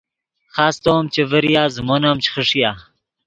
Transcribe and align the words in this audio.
خاستو 0.53 0.89
ام 0.97 1.05
چے 1.13 1.21
ڤریا 1.31 1.63
زیمون 1.75 2.03
ام 2.09 2.17
چے 2.23 2.29
خݰیا 2.33 2.71